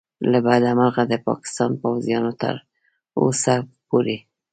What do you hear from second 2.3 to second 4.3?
تر اوسه پورې